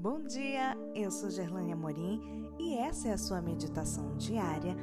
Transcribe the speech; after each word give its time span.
Bom 0.00 0.20
dia, 0.20 0.78
eu 0.94 1.10
sou 1.10 1.28
Gerlânia 1.28 1.74
Morim 1.74 2.52
e 2.56 2.76
essa 2.76 3.08
é 3.08 3.12
a 3.14 3.18
sua 3.18 3.42
meditação 3.42 4.16
diária 4.16 4.76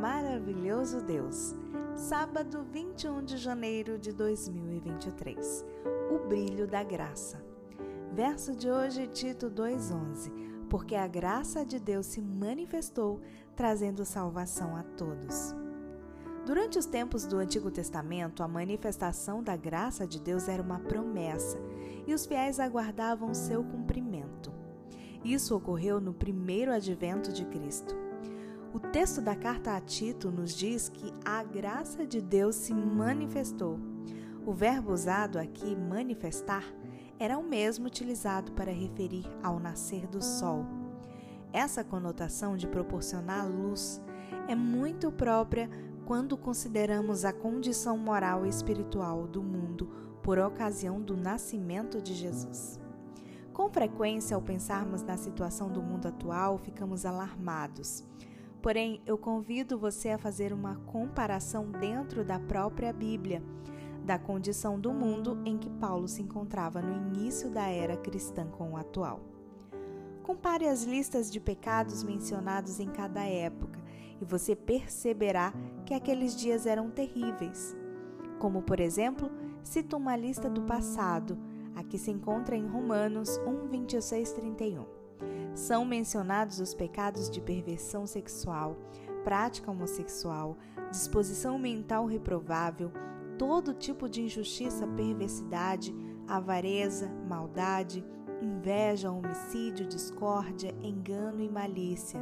Maravilhoso 0.00 1.02
Deus. 1.02 1.54
Sábado 1.94 2.64
21 2.72 3.22
de 3.26 3.36
janeiro 3.36 3.98
de 3.98 4.10
2023. 4.10 5.66
O 6.10 6.26
brilho 6.26 6.66
da 6.66 6.82
graça. 6.82 7.44
Verso 8.14 8.56
de 8.56 8.70
hoje, 8.70 9.06
Tito 9.06 9.50
2:11. 9.50 10.32
Porque 10.70 10.94
a 10.94 11.06
graça 11.06 11.62
de 11.62 11.78
Deus 11.78 12.06
se 12.06 12.22
manifestou, 12.22 13.20
trazendo 13.54 14.02
salvação 14.02 14.74
a 14.74 14.82
todos. 14.82 15.54
Durante 16.46 16.78
os 16.78 16.86
tempos 16.86 17.26
do 17.26 17.36
Antigo 17.36 17.70
Testamento, 17.70 18.42
a 18.42 18.48
manifestação 18.48 19.42
da 19.42 19.56
graça 19.56 20.06
de 20.06 20.18
Deus 20.18 20.48
era 20.48 20.62
uma 20.62 20.78
promessa 20.78 21.58
e 22.06 22.14
os 22.14 22.24
fiéis 22.26 22.58
aguardavam 22.58 23.34
seu 23.34 23.62
cumprimento. 23.62 24.23
Isso 25.24 25.56
ocorreu 25.56 26.00
no 26.00 26.12
primeiro 26.12 26.70
advento 26.70 27.32
de 27.32 27.46
Cristo. 27.46 27.96
O 28.74 28.78
texto 28.78 29.20
da 29.20 29.34
carta 29.34 29.74
a 29.74 29.80
Tito 29.80 30.30
nos 30.30 30.54
diz 30.54 30.88
que 30.88 31.12
a 31.24 31.42
graça 31.42 32.06
de 32.06 32.20
Deus 32.20 32.56
se 32.56 32.74
manifestou. 32.74 33.78
O 34.44 34.52
verbo 34.52 34.92
usado 34.92 35.38
aqui, 35.38 35.74
manifestar, 35.74 36.64
era 37.18 37.38
o 37.38 37.42
mesmo 37.42 37.86
utilizado 37.86 38.52
para 38.52 38.72
referir 38.72 39.24
ao 39.42 39.58
nascer 39.58 40.06
do 40.06 40.22
sol. 40.22 40.66
Essa 41.52 41.82
conotação 41.82 42.56
de 42.56 42.66
proporcionar 42.66 43.48
luz 43.48 44.02
é 44.48 44.54
muito 44.54 45.10
própria 45.10 45.70
quando 46.04 46.36
consideramos 46.36 47.24
a 47.24 47.32
condição 47.32 47.96
moral 47.96 48.44
e 48.44 48.48
espiritual 48.48 49.26
do 49.26 49.42
mundo 49.42 49.88
por 50.22 50.38
ocasião 50.38 51.00
do 51.00 51.16
nascimento 51.16 52.02
de 52.02 52.12
Jesus. 52.12 52.83
Com 53.54 53.70
frequência, 53.70 54.34
ao 54.34 54.42
pensarmos 54.42 55.00
na 55.04 55.16
situação 55.16 55.70
do 55.70 55.80
mundo 55.80 56.08
atual, 56.08 56.58
ficamos 56.58 57.06
alarmados. 57.06 58.04
Porém, 58.60 59.00
eu 59.06 59.16
convido 59.16 59.78
você 59.78 60.08
a 60.08 60.18
fazer 60.18 60.52
uma 60.52 60.74
comparação 60.86 61.70
dentro 61.70 62.24
da 62.24 62.40
própria 62.40 62.92
Bíblia, 62.92 63.40
da 64.04 64.18
condição 64.18 64.78
do 64.78 64.92
mundo 64.92 65.40
em 65.44 65.56
que 65.56 65.70
Paulo 65.70 66.08
se 66.08 66.20
encontrava 66.20 66.82
no 66.82 66.96
início 66.96 67.48
da 67.48 67.68
era 67.68 67.96
cristã 67.96 68.44
com 68.44 68.72
o 68.72 68.76
atual. 68.76 69.20
Compare 70.24 70.66
as 70.66 70.82
listas 70.82 71.30
de 71.30 71.38
pecados 71.38 72.02
mencionados 72.02 72.80
em 72.80 72.88
cada 72.88 73.22
época 73.24 73.78
e 74.20 74.24
você 74.24 74.56
perceberá 74.56 75.54
que 75.86 75.94
aqueles 75.94 76.34
dias 76.34 76.66
eram 76.66 76.90
terríveis. 76.90 77.76
Como, 78.40 78.62
por 78.62 78.80
exemplo, 78.80 79.30
cito 79.62 79.96
uma 79.96 80.16
lista 80.16 80.50
do 80.50 80.62
passado, 80.62 81.38
a 81.74 81.82
que 81.82 81.98
se 81.98 82.10
encontra 82.10 82.56
em 82.56 82.66
Romanos 82.66 83.38
1, 83.46 83.68
26, 83.68 84.32
31. 84.32 84.86
São 85.54 85.84
mencionados 85.84 86.58
os 86.60 86.74
pecados 86.74 87.30
de 87.30 87.40
perversão 87.40 88.06
sexual, 88.06 88.76
prática 89.22 89.70
homossexual, 89.70 90.56
disposição 90.90 91.58
mental 91.58 92.06
reprovável, 92.06 92.92
todo 93.38 93.74
tipo 93.74 94.08
de 94.08 94.22
injustiça, 94.22 94.86
perversidade, 94.86 95.94
avareza, 96.26 97.08
maldade, 97.28 98.04
inveja, 98.40 99.10
homicídio, 99.10 99.86
discórdia, 99.86 100.74
engano 100.82 101.42
e 101.42 101.48
malícia. 101.48 102.20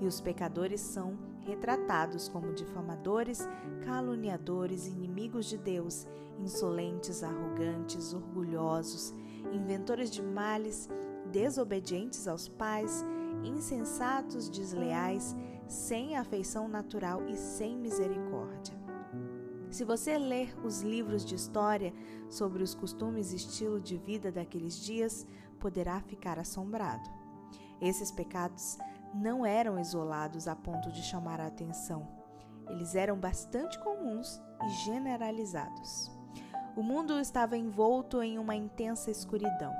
E 0.00 0.06
os 0.06 0.20
pecadores 0.20 0.80
são 0.80 1.18
retratados 1.48 2.28
como 2.28 2.52
difamadores, 2.52 3.48
caluniadores, 3.86 4.86
inimigos 4.86 5.46
de 5.46 5.56
Deus, 5.56 6.06
insolentes, 6.38 7.22
arrogantes, 7.22 8.12
orgulhosos, 8.12 9.14
inventores 9.50 10.10
de 10.10 10.22
males, 10.22 10.90
desobedientes 11.32 12.28
aos 12.28 12.48
pais, 12.48 13.02
insensatos, 13.42 14.50
desleais, 14.50 15.34
sem 15.66 16.16
afeição 16.16 16.68
natural 16.68 17.26
e 17.26 17.34
sem 17.36 17.78
misericórdia. 17.78 18.76
Se 19.70 19.84
você 19.84 20.18
ler 20.18 20.54
os 20.62 20.82
livros 20.82 21.24
de 21.24 21.34
história 21.34 21.94
sobre 22.28 22.62
os 22.62 22.74
costumes 22.74 23.32
e 23.32 23.36
estilo 23.36 23.80
de 23.80 23.96
vida 23.96 24.30
daqueles 24.30 24.78
dias, 24.78 25.26
poderá 25.58 26.00
ficar 26.02 26.38
assombrado. 26.38 27.08
Esses 27.80 28.10
pecados 28.10 28.78
não 29.14 29.44
eram 29.44 29.78
isolados 29.78 30.46
a 30.48 30.54
ponto 30.54 30.90
de 30.90 31.02
chamar 31.02 31.40
a 31.40 31.46
atenção. 31.46 32.06
Eles 32.68 32.94
eram 32.94 33.18
bastante 33.18 33.78
comuns 33.78 34.42
e 34.62 34.68
generalizados. 34.84 36.10
O 36.76 36.82
mundo 36.82 37.18
estava 37.18 37.56
envolto 37.56 38.22
em 38.22 38.38
uma 38.38 38.54
intensa 38.54 39.10
escuridão, 39.10 39.74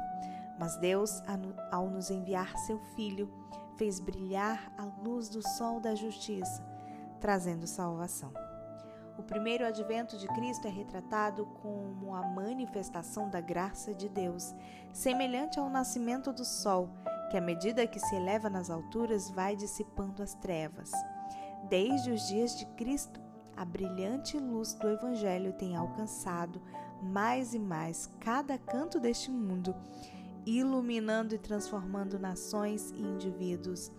mas 0.58 0.76
Deus, 0.78 1.22
ao 1.70 1.88
nos 1.88 2.10
enviar 2.10 2.56
seu 2.58 2.78
Filho, 2.96 3.32
fez 3.76 4.00
brilhar 4.00 4.72
a 4.76 4.84
luz 4.84 5.28
do 5.28 5.46
sol 5.46 5.78
da 5.78 5.94
justiça, 5.94 6.64
trazendo 7.20 7.66
salvação. 7.66 8.32
O 9.16 9.22
primeiro 9.22 9.66
advento 9.66 10.16
de 10.16 10.28
Cristo 10.28 10.66
é 10.66 10.70
retratado 10.70 11.44
como 11.60 12.14
a 12.14 12.22
manifestação 12.22 13.28
da 13.28 13.40
graça 13.40 13.92
de 13.92 14.08
Deus, 14.08 14.54
semelhante 14.92 15.58
ao 15.58 15.68
nascimento 15.68 16.32
do 16.32 16.44
sol, 16.44 16.88
que 17.30 17.36
à 17.36 17.40
medida 17.40 17.86
que 17.86 18.00
se 18.00 18.14
eleva 18.14 18.48
nas 18.48 18.70
alturas 18.70 19.30
vai 19.30 19.54
dissipando 19.54 20.22
as 20.22 20.34
trevas. 20.34 20.90
Desde 21.68 22.10
os 22.10 22.26
dias 22.28 22.56
de 22.56 22.66
Cristo, 22.76 23.20
a 23.56 23.64
brilhante 23.64 24.38
luz 24.38 24.74
do 24.74 24.88
Evangelho 24.88 25.52
tem 25.52 25.76
alcançado 25.76 26.60
mais 27.02 27.54
e 27.54 27.58
mais 27.58 28.06
cada 28.20 28.56
canto 28.58 28.98
deste 28.98 29.30
mundo, 29.30 29.74
iluminando 30.46 31.34
e 31.34 31.38
transformando 31.38 32.18
nações 32.18 32.90
e 32.92 33.02
indivíduos. 33.02 33.92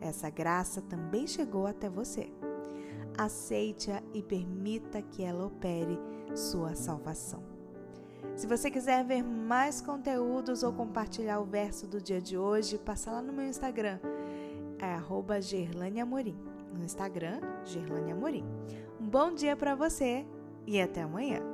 Essa 0.00 0.30
graça 0.30 0.80
também 0.80 1.26
chegou 1.26 1.66
até 1.66 1.88
você 1.88 2.32
aceite-a 3.20 4.02
e 4.14 4.22
permita 4.22 5.02
que 5.02 5.22
ela 5.22 5.46
opere 5.46 5.98
sua 6.34 6.74
salvação. 6.74 7.49
Se 8.36 8.46
você 8.46 8.70
quiser 8.70 9.04
ver 9.04 9.22
mais 9.22 9.80
conteúdos 9.80 10.62
ou 10.62 10.72
compartilhar 10.72 11.40
o 11.40 11.44
verso 11.44 11.86
do 11.86 12.00
dia 12.00 12.20
de 12.20 12.38
hoje, 12.38 12.78
passa 12.78 13.10
lá 13.10 13.20
no 13.20 13.32
meu 13.32 13.46
Instagram, 13.46 13.98
é. 14.78 16.40
No 16.72 16.84
Instagram, 16.84 17.40
Gerlane 17.64 18.12
Amorim. 18.12 18.44
Um 19.00 19.06
bom 19.06 19.34
dia 19.34 19.56
para 19.56 19.74
você 19.74 20.26
e 20.66 20.80
até 20.80 21.02
amanhã. 21.02 21.49